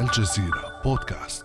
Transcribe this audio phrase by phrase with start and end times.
[0.00, 1.44] الجزيرة بودكاست.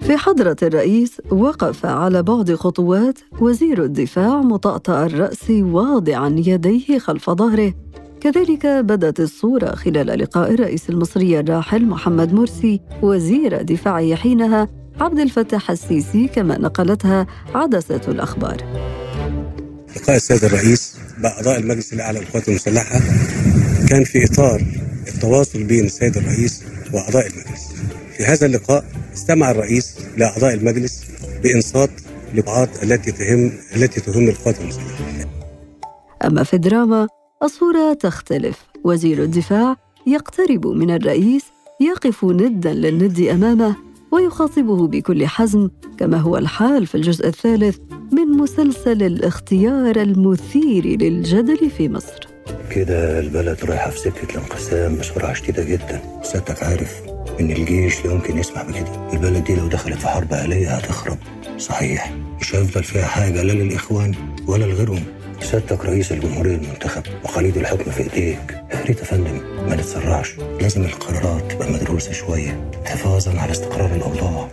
[0.00, 7.74] في حضرة الرئيس وقف على بعد خطوات وزير الدفاع مطأطأ الرأس واضعا يديه خلف ظهره.
[8.20, 14.68] كذلك بدت الصورة خلال لقاء الرئيس المصري الراحل محمد مرسي وزير دفاعه حينها.
[15.00, 18.56] عبد الفتاح السيسي كما نقلتها عدسة الأخبار.
[19.96, 23.00] لقاء السيد الرئيس بأعضاء المجلس الأعلى للقوات المسلحة
[23.88, 24.62] كان في إطار
[25.08, 27.74] التواصل بين السيد الرئيس وأعضاء المجلس.
[28.16, 31.04] في هذا اللقاء استمع الرئيس لأعضاء المجلس
[31.42, 31.90] بإنصات
[32.34, 35.04] لبعض التي تهم التي تهم القوات المسلحة.
[36.24, 37.08] أما في الدراما
[37.42, 38.56] الصورة تختلف.
[38.84, 41.42] وزير الدفاع يقترب من الرئيس
[41.80, 43.76] يقف ندا للند أمامه
[44.12, 47.78] ويخاطبه بكل حزم كما هو الحال في الجزء الثالث
[48.12, 52.27] من مسلسل الاختيار المثير للجدل في مصر.
[52.70, 56.00] كده البلد رايحة في سكة الانقسام بسرعة شديدة جدا.
[56.22, 57.00] سيادتك عارف
[57.40, 59.10] إن الجيش لا يمكن يسمح بكده.
[59.12, 61.18] البلد دي لو دخلت في حرب آلية هتخرب.
[61.58, 64.14] صحيح مش هيفضل فيها حاجة لا للإخوان
[64.46, 65.02] ولا لغيرهم.
[65.40, 68.62] سيادتك رئيس الجمهورية المنتخب وخليد الحكم في إيديك.
[68.86, 70.34] ريت يا فندم ما نتسرعش.
[70.60, 74.48] لازم القرارات تبقى مدروسة شوية حفاظا على استقرار الأوضاع.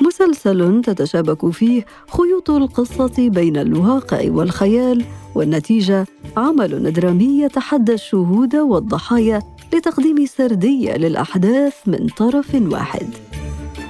[0.00, 5.04] مسلسل تتشابك فيه خيوط القصة بين الواقع والخيال
[5.38, 9.42] والنتيجة عمل درامي يتحدى الشهود والضحايا
[9.74, 13.06] لتقديم سردية للأحداث من طرف واحد.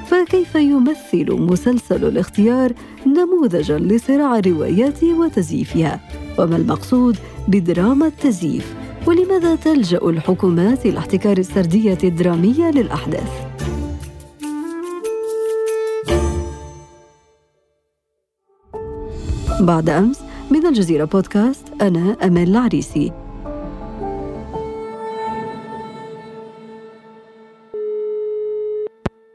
[0.07, 2.73] فكيف يمثل مسلسل الاختيار
[3.07, 6.01] نموذجا لصراع الروايات وتزييفها؟
[6.39, 7.17] وما المقصود
[7.49, 8.75] بدراما التزييف؟
[9.07, 13.31] ولماذا تلجأ الحكومات إلى احتكار السردية الدرامية للأحداث؟
[19.61, 23.13] بعد أمس من الجزيرة بودكاست أنا أمان العريسي.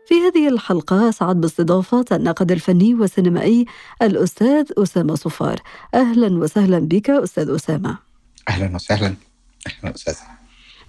[0.07, 3.65] في هذه الحلقة أسعد باستضافة الناقد الفني والسينمائي
[4.01, 5.59] الأستاذ أسامة صفار.
[5.93, 7.97] أهلا وسهلا بك أستاذ أسامة.
[8.49, 9.15] أهلا وسهلا.
[9.67, 10.15] أهلا أستاذ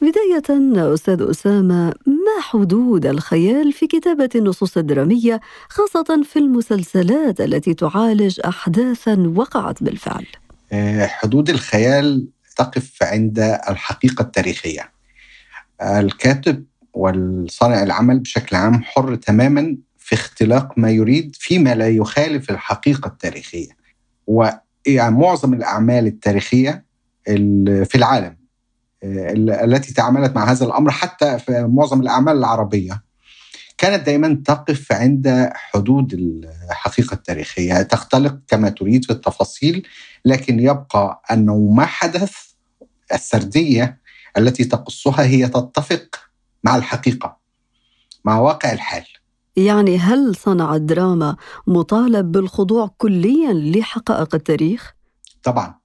[0.09, 8.41] بداية أستاذ أسامة ما حدود الخيال في كتابة النصوص الدرامية خاصة في المسلسلات التي تعالج
[8.47, 10.26] أحداثا وقعت بالفعل؟
[10.72, 13.38] آه، حدود الخيال تقف عند
[13.69, 14.93] الحقيقة التاريخية.
[15.82, 16.64] الكاتب
[16.94, 23.69] والصانع العمل بشكل عام حر تماما في اختلاق ما يريد فيما لا يخالف الحقيقة التاريخية.
[24.26, 26.84] ويعني معظم الأعمال التاريخية
[27.28, 28.44] ال- في العالم ال-
[29.65, 33.04] التي تعاملت مع هذا الأمر حتى في معظم الأعمال العربية.
[33.78, 36.12] كانت دائما تقف عند حدود
[36.70, 37.82] الحقيقة التاريخية.
[37.82, 39.87] تختلق كما تريد في التفاصيل
[40.25, 42.34] لكن يبقى أنه ما حدث
[43.12, 44.00] السردية
[44.38, 46.16] التي تقصها هي تتفق
[46.64, 47.37] مع الحقيقة
[48.25, 49.04] مع واقع الحال.
[49.56, 54.94] يعني هل صنع الدراما مطالب بالخضوع كليا لحقائق التاريخ؟
[55.43, 55.84] طبعا.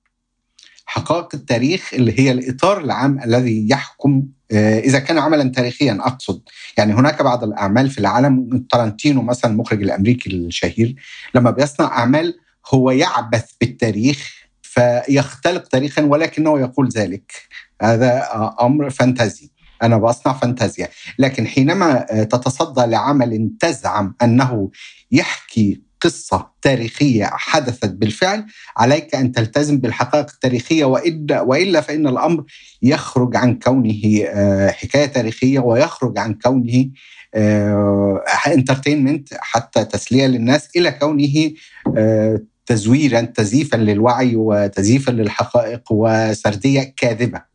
[0.89, 6.41] حقائق التاريخ اللي هي الإطار العام الذي يحكم آه، إذا كان عملا تاريخيا أقصد.
[6.77, 10.95] يعني هناك بعض الأعمال في العالم تارانتينو مثلا المخرج الأمريكي الشهير
[11.35, 12.39] لما بيصنع أعمال
[12.73, 17.31] هو يعبث بالتاريخ فيختلق تاريخا ولكنه يقول ذلك.
[17.81, 18.27] هذا
[18.61, 19.49] أمر فانتازي.
[19.83, 20.89] أنا بصنع فانتازيا.
[21.19, 24.71] لكن حينما آه، تتصدى لعمل تزعم أنه
[25.11, 28.45] يحكي قصة تاريخية حدثت بالفعل
[28.77, 32.43] عليك أن تلتزم بالحقائق التاريخية والا وإلا فإن الأمر
[32.81, 36.89] يخرج عن كونه آه، حكاية تاريخية ويخرج عن كونه
[38.47, 41.51] انترتينمنت حتى تسلية للناس إلى كونه
[41.97, 47.48] آه، تزويرا تزييفا للوعي وتزييفا للحقائق وسردية كاذبة مهم.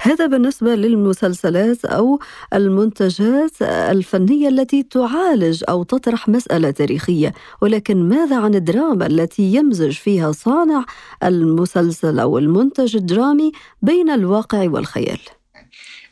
[0.00, 2.18] هذا بالنسبة للمسلسلات أو
[2.54, 7.32] المنتجات الفنية التي تعالج أو تطرح مسألة تاريخية.
[7.62, 10.84] ولكن ماذا عن الدراما التي يمزج فيها صانع
[11.24, 13.52] المسلسل أو المنتج الدرامي
[13.82, 15.18] بين الواقع والخيال؟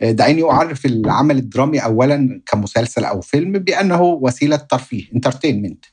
[0.03, 5.85] دعيني أعرف العمل الدرامي اولا كمسلسل أو فيلم بأنه وسيلة ترفيه انترتينمنت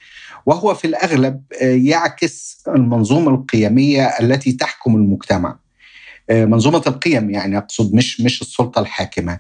[0.45, 5.59] وهو في الأغلب يعكس المنظومة القيمية التي تحكم المجتمع.
[6.31, 9.39] منظومة القيم يعني أقصد مش مش السلطة الحاكمة.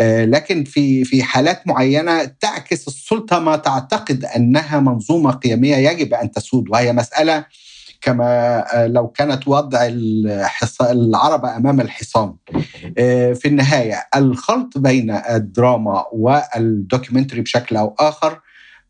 [0.00, 6.70] لكن في في حالات معينة تعكس السلطة ما تعتقد أنها منظومة قيمية يجب أن تسود
[6.70, 7.44] وهي مسألة
[8.00, 9.88] كما لو كانت وضع
[10.80, 12.34] العربة أمام الحصان.
[13.34, 18.40] في النهاية الخلط بين الدراما والدوكيومنتري بشكل أو آخر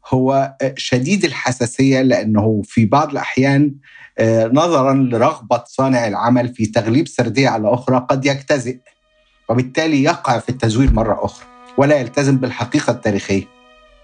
[0.09, 3.75] هو شديد الحساسية لأنه في بعض الأحيان
[4.53, 8.79] نظرا لرغبة صانع العمل في تغليب سردية على أخرى قد يجتزئ
[9.49, 11.47] وبالتالي يقع في التزوير مرة أخرى
[11.79, 13.45] ولا يلتزم بالحقيقة التاريخية.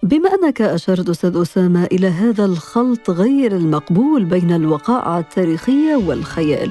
[0.03, 6.71] بما أنك أشرت أستاذ أسامة إلى هذا الخلط غير المقبول بين الوقائع التاريخية والخيال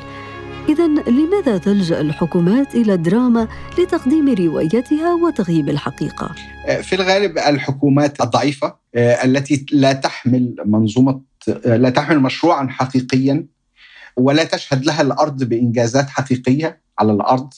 [0.70, 3.48] إذا لماذا تلجأ الحكومات إلى الدراما
[3.80, 6.36] لتقديم روايتها وتغييب الحقيقة؟
[6.82, 11.22] في الغالب الحكومات الضعيفة التي لا تحمل منظومة
[11.66, 13.46] لا تحمل مشروعا حقيقيا
[14.18, 17.54] ولا تشهد لها الأرض بإنجازات حقيقية على الأرض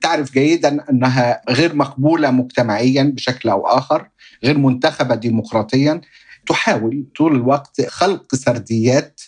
[0.00, 4.08] تعرف جيدا أنها غير مقبولة مجتمعيا بشكل أو آخر
[4.44, 6.00] غير منتخبة ديمقراطيا
[6.46, 9.20] تحاول طول الوقت خلق سرديات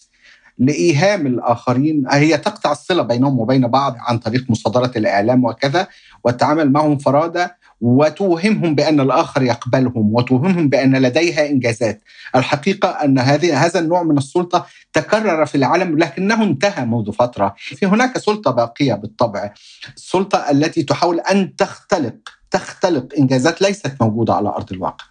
[0.58, 2.05] لإيهام الآخرين.
[2.11, 5.87] هي تقطع الصلة بينهم وبين بعض عن طريق مصادرة الإعلام وكذا
[6.25, 7.47] والتعامل معهم فرادى
[7.81, 12.03] وتوهمهم بأن الآخر يقبلهم وتوهمهم بأن لديها إنجازات،
[12.37, 17.87] الحقيقة أن هذه هذا النوع من السلطة تكرر في العالم لكنه انتهى منذ فترة، في
[17.87, 19.53] هناك سلطة باقية بالطبع،
[19.97, 22.14] السلطة التي تحاول أن تختلق
[22.50, 25.05] تختلق إنجازات ليست موجودة على أرض الواقع.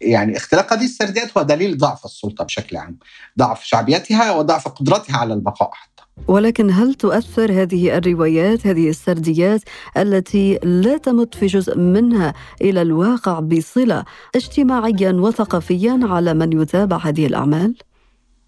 [0.00, 2.98] يعني اختلاق هذه السرديات هو دليل ضعف السلطة بشكل عام،
[3.38, 6.02] ضعف شعبيتها وضعف قدرتها على البقاء حتى.
[6.28, 9.60] ولكن هل تؤثر هذه الروايات هذه السرديات
[9.96, 14.04] التي لا تمت في جزء منها إلى الواقع بصلة
[14.34, 17.74] اجتماعيا وثقافيا على من يتابع هذه الأعمال؟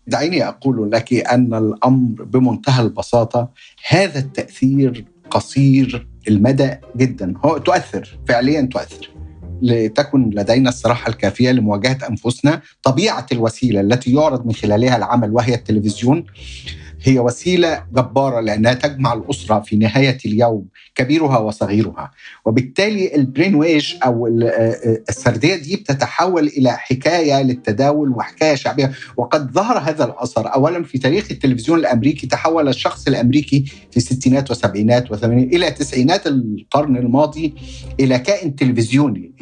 [0.06, 3.48] دعيني أقول لك أن الأمر بمنتهى البساطة
[3.88, 9.11] هذا التأثير قصير المدى جدا هو تؤثر فعليا تؤثر
[9.62, 16.24] لتكن لدينا الصراحة الكافية لمواجهة أنفسنا طبيعة الوسيلة التي يعرض من خلالها العمل وهي التلفزيون.
[17.04, 22.10] هي وسيلة جبارة لأنها تجمع الأسرة في نهاية اليوم كبيرها وصغيرها.
[22.44, 24.26] وبالتالي البرين ويج أو
[25.08, 28.92] السردية دي بتتحول إلى حكاية للتداول وحكاية شعبية.
[29.16, 35.10] وقد ظهر هذا الأثر اولا في تاريخ التلفزيون الأمريكي تحول الشخص الأمريكي في الستينات والسبعينات
[35.10, 37.54] والثمانينات إلى تسعينات القرن الماضي
[38.00, 39.32] إلى كائن تلفزيوني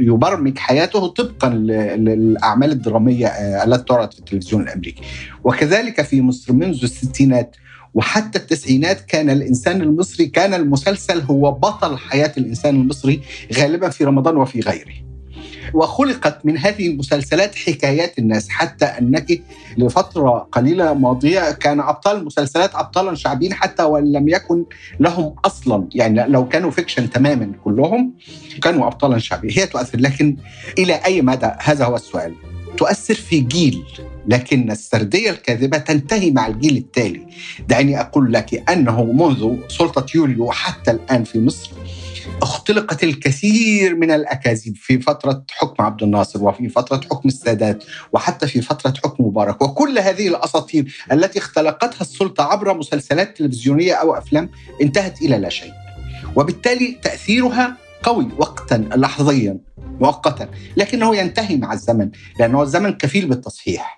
[0.00, 5.02] يبرمج حياته طبقا للأعمال الدرامية التي تعرض في التلفزيون الأمريكي.
[5.44, 7.56] وكذلك في مصر منذ الستينات
[7.94, 13.20] وحتى التسعينات كان الإنسان المصري كان المسلسل هو بطل حياة الإنسان المصري
[13.58, 14.94] غالبا في رمضان وفي غيره.
[15.74, 19.42] وخلقت من هذه المسلسلات حكايات الناس حتى أنك
[19.78, 24.64] لفترة قليلة ماضية كان أبطال المسلسلات ابطالا شعبيين حتى وان لم يكن
[25.00, 25.88] لهم أصلا.
[25.94, 28.14] يعني لو كانوا فيكشن تماما كلهم
[28.62, 29.58] كانوا ابطالا شعبيين.
[29.58, 29.98] هي تؤثر.
[30.00, 30.36] لكن
[30.78, 32.34] إلى أي مدى؟ هذا هو السؤال.
[32.76, 33.84] تؤثر في جيل.
[34.28, 37.26] لكن السردية الكاذبة تنتهي مع الجيل التالي.
[37.68, 41.70] دعني أقول لك أنه منذ سلطة يوليو حتى الآن في مصر
[42.42, 48.60] اختلقت الكثير من الأكاذيب في فترة حكم عبد الناصر وفي فترة حكم السادات وحتى في
[48.60, 49.62] فترة حكم مبارك.
[49.62, 54.50] وكل هذه الأساطير التي اختلقتها السلطة عبر مسلسلات تلفزيونية أو أفلام
[54.82, 55.72] انتهت إلى لا شيء.
[56.36, 59.58] وبالتالي تأثيرها قوي وقتا لحظيا
[60.00, 63.97] مؤقتا لكنه ينتهي مع الزمن لأنه الزمن كفيل بالتصحيح.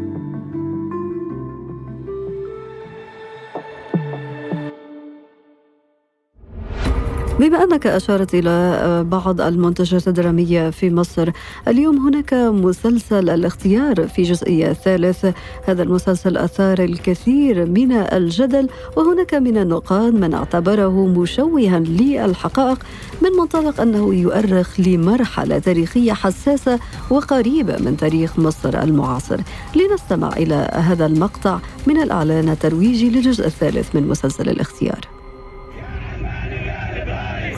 [7.41, 11.29] بما أنك أشارت إلى بعض المنتجات الدرامية في مصر
[11.67, 15.25] اليوم هناك مسلسل الاختيار في جزئية ثالث.
[15.65, 22.79] هذا المسلسل أثار الكثير من الجدل وهناك من النقاد من اعتبره مشوها للحقائق
[23.21, 26.79] من منطلق أنه يؤرخ لمرحلة تاريخية حساسة
[27.09, 29.41] وقريبة من تاريخ مصر المعاصر.
[29.75, 35.10] لنستمع إلى هذا المقطع من الإعلان الترويجي للجزء الثالث من مسلسل الاختيار.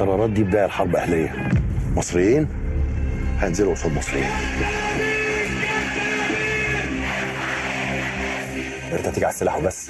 [0.04, 1.50] القرارات دي بدايه لحرب أهلية.
[1.96, 2.48] مصريين؟
[3.40, 4.30] هينزلوا قصاد مصريين.
[8.94, 9.90] انت هتيجي على السلاح وبس.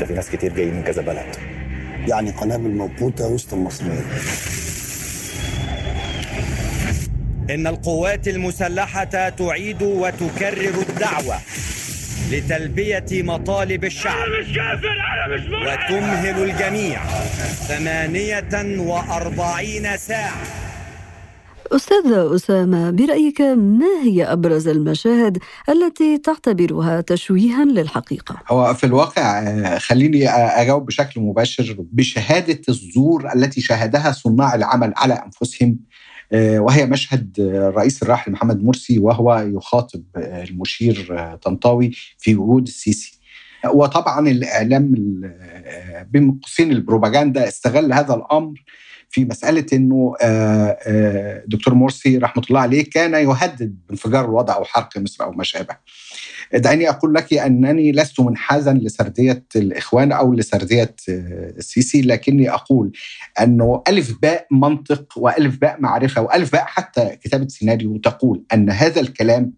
[0.00, 1.36] ده في ناس كتير جايين من كذا بلد.
[2.08, 4.04] يعني قنابل موقوتة وسط المصريين.
[7.50, 11.36] إن القوات المسلحة تعيد وتكرر الدعوة.
[12.30, 14.16] لتلبية مطالب الشعب.
[14.16, 14.88] أنا مش كافر
[15.26, 17.04] أنا مش وتمهل الجميع
[17.68, 20.42] ثمانية وأربعين ساعة.
[21.72, 25.38] أستاذ أسامة برأيك ما هي أبرز المشاهد
[25.68, 29.44] التي تعتبرها تشويها للحقيقة؟ هو في الواقع
[29.78, 31.76] خليني أجاوب بشكل مباشر.
[31.78, 35.78] بشهادة الزور التي شاهدها صناع العمل على أنفسهم
[36.34, 43.18] وهي مشهد الرئيس الراحل محمد مرسي وهو يخاطب المشير طنطاوي في وجود السيسي.
[43.74, 44.92] وطبعا الإعلام
[46.10, 48.64] بين قوسين البروباغندا استغل هذا الأمر
[49.12, 50.14] في مسألة إنه
[51.46, 55.76] دكتور مرسي رحمة الله عليه كان يهدد بانفجار الوضع أو حرق مصر أو ما شابه.
[56.54, 62.92] دعيني أقول لك أنني لست منحازا لسردية الإخوان أو لسردية السيسي لكني أقول
[63.40, 69.00] أنه ألف باء منطق وألف باء معرفة وألف باء حتى كتابة سيناريو تقول أن هذا
[69.00, 69.52] الكلام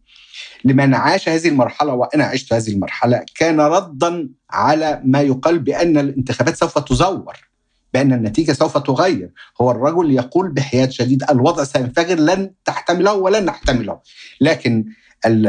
[0.65, 6.57] لمن عاش هذه المرحلة وأنا عشت هذه المرحلة كان ردا على ما يقال بأن الانتخابات
[6.57, 7.54] سوف تزور
[7.95, 13.99] بأن النتيجة سوف تغير هو الرجل يقول بحياد شديد الوضع سينفجر لن تحتمله ولن نحتمله
[14.41, 14.85] لكن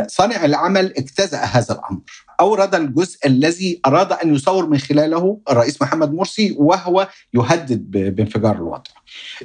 [0.08, 2.02] صانع العمل اجتزأ هذا الأمر
[2.40, 8.92] أورد الجزء الذي أراد أن يصور من خلاله الرئيس محمد مرسي وهو يهدد بانفجار الوضع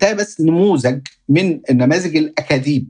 [0.03, 2.89] ده بس نموذج من نماذج الأكاذيب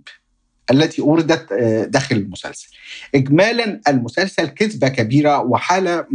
[0.71, 1.53] التي أوردت
[1.89, 2.69] داخل المسلسل.
[3.15, 6.07] اجمالا المسلسل كذبة كبيرة وحالة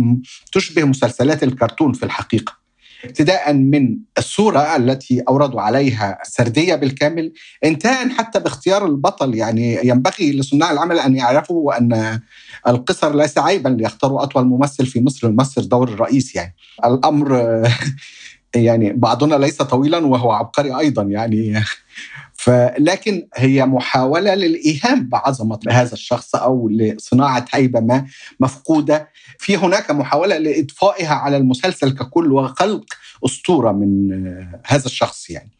[0.52, 2.65] تشبه مسلسلات الكرتون في الحقيقة.
[3.04, 7.34] ابتداء من الصورة التي اوردوا عليها سرديه بالكامل
[7.66, 9.36] انتهاء حتى باختيار البطل.
[9.36, 12.20] يعني ينبغي لصناع العمل أن يعرفوا أن
[12.68, 16.56] القصر ليس عيبا ليختاروا أطول ممثل في مصر يمثل دور الرئيس يعني.
[16.86, 17.62] الأمر
[18.56, 21.54] يعني بعضنا ليس طويلا وهو عبقري أيضا يعني.
[22.34, 28.06] فلكن هي محاولة للإيهام بعظمة هذا الشخص أو لصناعة هيبة ما
[28.40, 29.10] مفقودة.
[29.40, 32.86] في هناك محاولة لإضفائها على المسلسل ككل وخلق
[33.26, 34.12] أسطورة من
[34.66, 35.52] هذا الشخص يعني.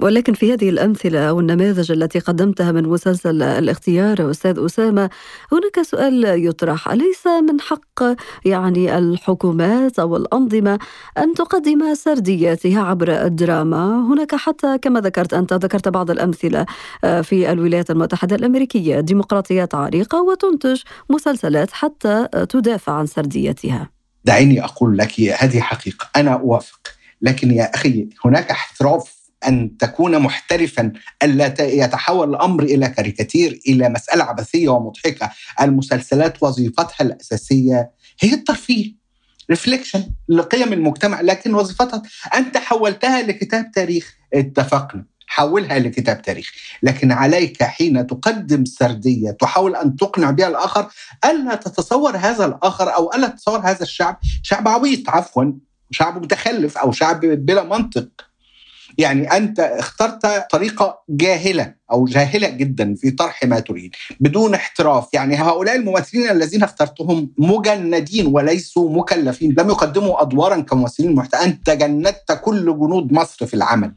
[0.00, 5.10] ولكن في هذه الأمثلة أو النماذج التي قدمتها من مسلسل الاختيار أستاذ أسامة
[5.52, 8.02] هناك سؤال يطرح أليس من حق
[8.44, 10.78] يعني الحكومات أو الأنظمة
[11.18, 16.66] أن تقدم سردياتها عبر الدراما؟ هناك حتى كما ذكرت أنت ذكرت بعض الأمثلة
[17.02, 19.00] في الولايات المتحدة الأمريكية.
[19.00, 23.90] ديمقراطيات عريقة وتنتج مسلسلات حتى تدافع عن سرديتها
[24.24, 26.80] دعيني أقول لك هذه حقيقة أنا أوافق
[27.22, 34.24] لكن يا أخي هناك احتراف أن تكون محترفا ألا يتحول الأمر إلى كاريكاتير إلى مسألة
[34.24, 35.30] عبثية ومضحكة.
[35.60, 39.02] المسلسلات وظيفتها الأساسية هي الترفيه
[39.50, 42.02] ريفليكشن لقيم المجتمع لكن وظيفتها
[42.34, 44.14] أنت حولتها لكتاب تاريخ.
[44.34, 46.52] اتفقنا حولها لكتاب تاريخ.
[46.82, 50.88] لكن عليك حين تقدم سردية تحاول أن تقنع بها الآخر
[51.24, 54.18] ألا تتصور هذا الآخر أو ألا تتصور هذا الشعب.
[54.42, 55.44] شعب عبيط عفوا.
[55.90, 58.08] شعب متخلف أو شعب بلا منطق.
[58.98, 65.08] يعني أنت اخترت طريقة جاهلة أو جاهلة جدا في طرح ما تريد بدون احتراف.
[65.12, 71.34] يعني هؤلاء الممثلين الذين اخترتهم مجندين وليسوا مكلفين لم يقدموا أدوارا كممثلين محت...
[71.34, 73.94] أنت جندت كل جنود مصر في العمل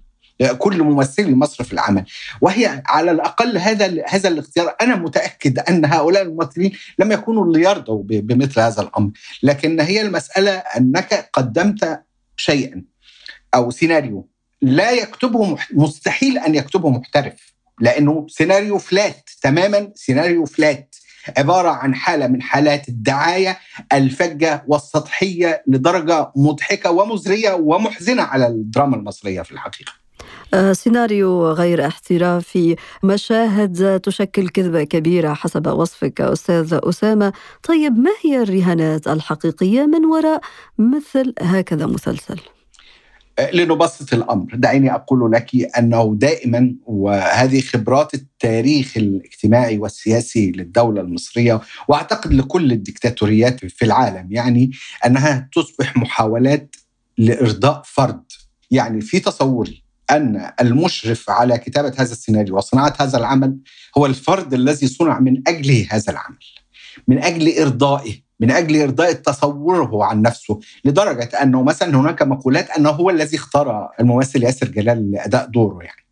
[0.58, 2.06] كل ممثلي مصر في العمل.
[2.42, 4.76] وهي على الأقل هذا هذا الاختيار.
[4.82, 9.12] أنا متأكد أن هؤلاء الممثلين لم يكونوا ليرضوا بمثل هذا الأمر.
[9.44, 12.04] لكن هي المسألة أنك قدمت
[12.38, 12.84] شيئا
[13.56, 14.30] أو سيناريو.
[14.62, 20.96] لا يكتبه مستحيل أن يكتبه محترف لأنه سيناريو flat تماما سيناريو flat
[21.38, 23.58] عبارة عن حالة من حالات الدعاية
[23.94, 29.94] الفجة والسطحية لدرجة مضحكة ومزرية ومحزنة على الدراما المصرية في الحقيقة.
[30.74, 37.34] سيناريو غير احترافي مشاهد تشكل كذبة كبيرة حسب وصفك أستاذ أسامة
[37.64, 40.42] طيب ما هي الرهانات الحقيقية من وراء
[40.78, 42.40] مثل هكذا مسلسل؟
[43.54, 44.56] لنبسط الأمر.
[44.56, 53.66] دعيني أقول لك أنه دائما وهذه خبرات التاريخ الاجتماعي والسياسي للدولة المصرية وأعتقد لكل الدكتاتوريات
[53.66, 54.72] في العالم يعني
[55.06, 56.76] أنها تصبح محاولات
[57.18, 58.24] لإرضاء فرد.
[58.72, 63.58] يعني في تصوري أن المشرف على كتابة هذا السيناريو وصناعة هذا العمل
[63.98, 66.46] هو الفرد الذي صنع من أجله هذا العمل
[67.08, 68.25] من أجل إرضائه.
[68.40, 73.90] من أجل إرضاء تصوره عن نفسه لدرجة أنه مثلا هناك مقولات أنه هو الذي اختار
[74.00, 76.06] الممثل ياسر جلال لأداء دوره يعني.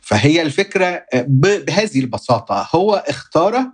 [0.00, 3.66] فهي الفكرة بهذه البساطة هو اختار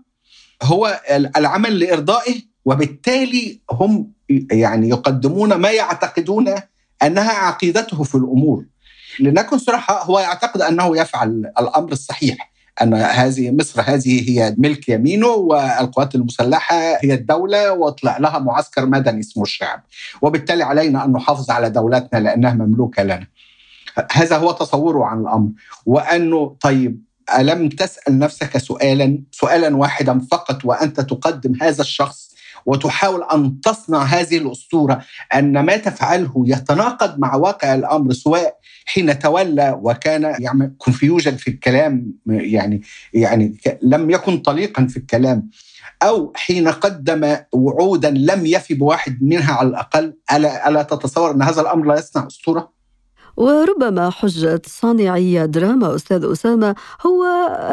[0.62, 1.00] هو
[1.36, 4.12] العمل لإرضائه وبالتالي هم
[4.50, 6.54] يعني يقدمون ما يعتقدون
[7.02, 8.64] أنها عقيدته في الأمور.
[9.20, 12.52] لنكن صراحة هو يعتقد أنه يفعل الأمر الصحيح.
[12.82, 19.20] أن هذه مصر هذه هي ملك يمينه والقوات المسلحة هي الدولة وطلع لها معسكر مدني
[19.20, 19.82] اسمه الشعب.
[20.22, 23.26] وبالتالي علينا أن نحافظ على دولتنا لأنها مملوكة لنا.
[24.12, 25.48] هذا هو تصوره عن الأمر.
[25.86, 27.02] وأنه طيب
[27.38, 32.25] ألم تسأل نفسك سؤالا؟ سؤالا واحدا فقط وأنت تقدم هذا الشخص
[32.66, 35.00] وتحاول أن تصنع هذه الأسطورة
[35.34, 42.12] أن ما تفعله يتناقض مع واقع الأمر سواء حين تولى وكان يعمل كونفيوجن في الكلام
[42.26, 42.82] يعني
[43.12, 45.50] يعني لم يكن طليقا في الكلام
[46.02, 51.60] أو حين قدم وعودا لم يفي بواحد منها على الأقل ألا, ألا تتصور أن هذا
[51.60, 52.75] الأمر لا يصنع أسطورة؟
[53.36, 56.74] وربما حجة صانعي دراما أستاذ أسامة
[57.06, 57.24] هو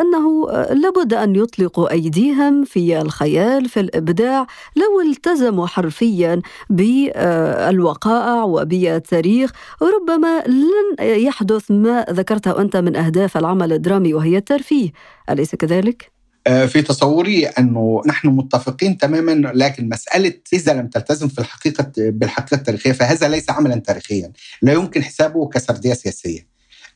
[0.01, 9.51] أنه لابد أن يطلقوا أيديهم في الخيال في الإبداع لو التزموا حرفيا بالوقائع وبالتاريخ
[9.81, 14.91] ربما لن يحدث ما ذكرته أنت من أهداف العمل الدرامي وهي الترفيه
[15.29, 21.39] أليس كذلك؟ آه، في تصوري أنه نحن متفقين تماما لكن مسألة إذا لم تلتزم في
[21.39, 24.31] الحقيقة بالحقيقة التاريخية فهذا ليس عملا تاريخيا.
[24.61, 26.47] لا يمكن حسابه كسردية سياسية.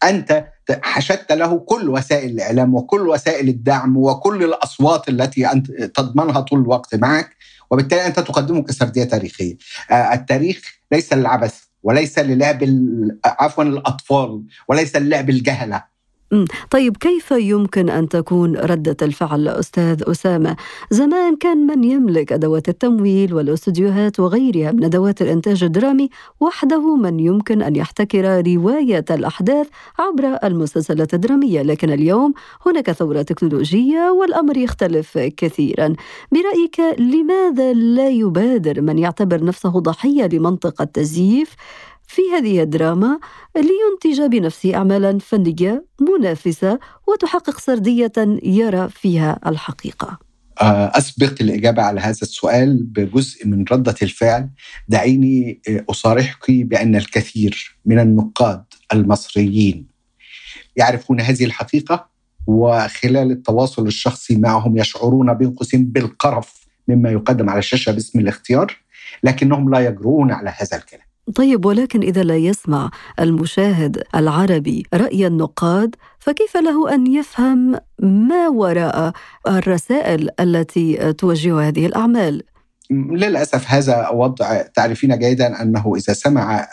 [0.04, 0.46] أنت
[0.82, 6.96] حشدت له كل وسائل الإعلام وكل وسائل الدعم وكل الأصوات التي أنت تضمنها طول الوقت
[6.96, 7.36] معك
[7.72, 9.58] وبالتالي أنت تقدمه كسردية تاريخية.
[9.92, 10.62] آه، التاريخ
[10.92, 12.64] ليس للعبث وليس للعب
[13.26, 15.97] عفوا الأطفال وليس للعب الجهلة.
[16.72, 20.56] طيب كيف يمكن أن تكون ردة الفعل أستاذ أسامة؟
[20.92, 27.62] زمان كان من يملك أدوات التمويل والاستديوهات وغيرها من أدوات الإنتاج الدرامي وحده من يمكن
[27.62, 29.68] أن يحتكر رواية الأحداث
[30.00, 31.62] عبر المسلسلات الدرامية.
[31.62, 32.34] لكن اليوم
[32.66, 35.94] هناك ثورة تكنولوجية والأمر يختلف كثيرا.
[36.32, 41.56] برأيك لماذا لا يبادر من يعتبر نفسه ضحية لمنطقة التزييف؟
[42.08, 43.20] في هذه الدراما
[43.56, 48.12] لينتج بنفسه أعمالا فنية منافسة وتحقق سردية
[48.44, 50.20] يرى فيها الحقيقة.
[50.62, 54.50] آه، أسبق الإجابة على هذا السؤال بجزء من ردة الفعل.
[54.88, 59.88] دعيني آه، أصارحك بأن الكثير من النقاد المصريين
[60.76, 62.10] يعرفون هذه الحقيقة
[62.48, 68.78] وخلال التواصل الشخصي معهم يشعرون بين قوسين بالقرف مما يقدم على الشاشة باسم الاختيار
[69.24, 71.07] لكنهم لا يجرؤون على هذا الكلام.
[71.36, 79.14] طيب ولكن إذا لا يسمع المشاهد العربي رأي النقاد فكيف له أن يفهم ما وراء
[79.48, 82.44] الرسائل التي توجه هذه الأعمال؟
[82.92, 86.68] للأسف هذا وضع تعرفين جيدا أنه إذا سمع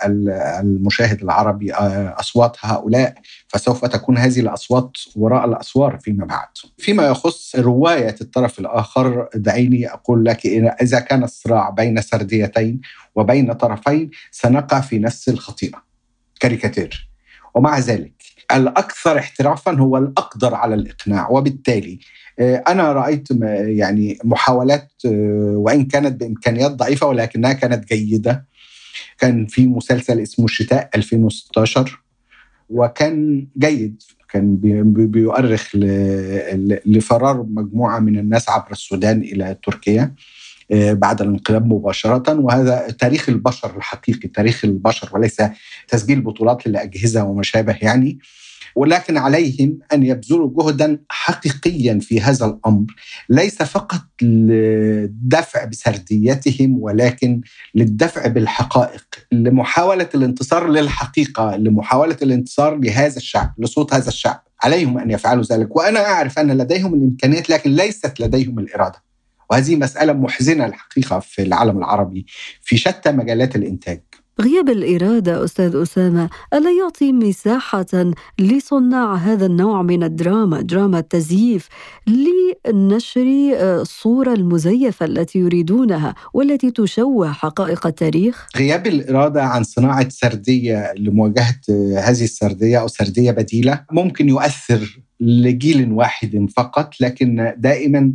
[0.60, 3.14] المشاهد العربي آه، أصوات هؤلاء
[3.48, 6.48] فسوف تكون هذه الأصوات وراء الأسوار فيما بعد.
[6.78, 10.46] فيما يخص رواية الطرف الآخر دعيني أقول لك
[10.82, 12.80] إذا كان الصراع بين سرديتين
[13.14, 15.82] وبين طرفين سنقع في نفس الخطيئة.
[16.40, 17.10] كاريكاتير.
[17.54, 21.98] ومع ذلك الأكثر احترافا هو الأقدر على الإقناع وبالتالي
[22.38, 23.28] آه، أنا رأيت
[23.66, 28.46] يعني محاولات آه، وإن كانت بإمكانيات ضعيفة ولكنها كانت جيدة.
[29.18, 32.00] كان في مسلسل اسمه الشتاء 2016
[32.70, 34.02] وكان جيد.
[34.28, 34.56] كان
[34.92, 35.70] بيؤرخ
[36.86, 40.14] لفرار مجموعة من الناس عبر السودان إلى تركيا.
[40.70, 45.42] بعد الانقلاب مباشرة وهذا تاريخ البشر الحقيقي تاريخ البشر وليس
[45.88, 48.18] تسجيل بطولات للأجهزة وما شابه يعني.
[48.76, 52.86] ولكن عليهم أن يبذلوا جهدا حقيقيا في هذا الأمر
[53.28, 57.40] ليس فقط للدفع بسرديتهم ولكن
[57.74, 64.42] للدفع بالحقائق لمحاولة الانتصار للحقيقة لمحاولة الانتصار لهذا الشعب لصوت هذا الشعب.
[64.62, 69.02] عليهم أن يفعلوا ذلك وأنا أعرف أن لديهم الإمكانيات لكن ليست لديهم الإرادة.
[69.50, 72.26] وهذه مسألة محزنة الحقيقة في العالم العربي
[72.62, 74.00] في شتى مجالات الإنتاج.
[74.40, 81.68] غياب الإرادة أستاذ أسامة ألا يعطي مساحة لصناع هذا النوع من الدراما دراما التزييف
[82.06, 83.26] لنشر
[83.60, 91.60] الصورة آه، المزيفة التي يريدونها والتي تشوه حقائق التاريخ؟ غياب الإرادة عن صناعة سردية لمواجهة
[91.70, 98.12] آه، هذه السردية أو سردية بديلة ممكن يؤثر لجيل واحد فقط لكن دائما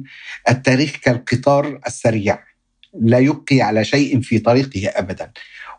[0.50, 2.40] التاريخ كالقطار السريع
[3.02, 5.32] لا يبقي على شيء في طريقه ابدا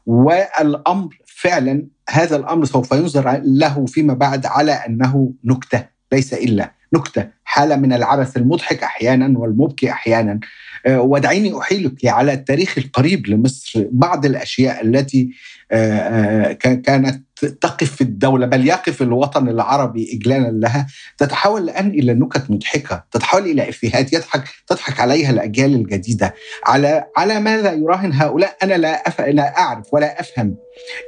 [0.07, 7.29] والأمر فعلا هذا الأمر سوف ينظر له فيما بعد على أنه نكتة ليس إلا نكتة.
[7.45, 10.41] حالة من العبث المضحك أحيانا والمبكي أحيانا.
[10.87, 13.85] آه، ودعيني أحيلك على التاريخ القريب لمصر.
[13.93, 15.31] بعض الأشياء التي
[15.73, 17.23] آه، آه، كانت
[17.61, 20.87] تقف في الدولة بل يقف الوطن العربي إجلالا لها.
[21.19, 23.05] تتحول الآن إلى نكت مضحكة.
[23.13, 26.35] تتحول إلى إفيهات يضحك تضحك عليها الأجيال الجديدة.
[26.65, 29.21] على على ماذا يراهن هؤلاء؟ أنا لا أف...
[29.21, 30.57] لا أعرف ولا أفهم.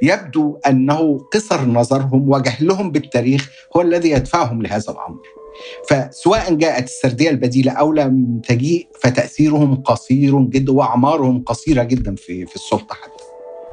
[0.01, 5.42] يبدو أنه قصر نظرهم وجهلهم بالتاريخ هو الذي يدفعهم لهذا الأمر.
[5.89, 12.55] فسواء جاءت السردية البديلة أو لم تجيء فتأثيرهم قصير جدا وأعمارهم قصيرة جدا في في
[12.55, 13.23] السلطة حتى.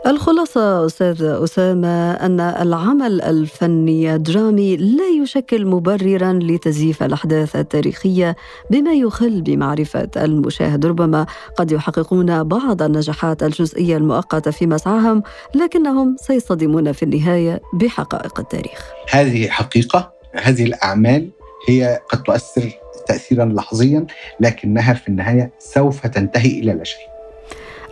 [0.06, 8.36] الخلاصة أستاذ أسامة أن العمل الفني الدرامي لا يشكل مبررا لتزييف الأحداث التاريخية
[8.70, 10.86] بما يخل بمعرفة المشاهد.
[10.86, 15.22] ربما قد يحققون بعض النجاحات الجزئية المؤقتة في مسعاهم
[15.54, 18.90] لكنهم سيصطدمون في النهاية بحقائق التاريخ.
[19.10, 21.30] هذه حقيقة هذه الأعمال
[21.68, 22.72] هي قد تؤثر
[23.06, 24.06] تاثيرا لحظيا
[24.40, 27.10] لكنها في النهاية سوف تنتهي إلى لا شيء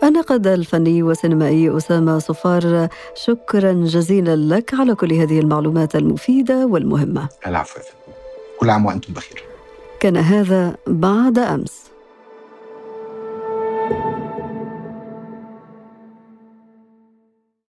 [0.03, 7.29] الناقد الفني والسينمائي أسامة صفار شكرا جزيلا لك على كل هذه المعلومات المفيدة والمهمة.
[7.47, 7.79] العفو
[8.59, 9.43] كل عام وأنتم بخير.
[9.99, 11.88] كان هذا بعد أمس.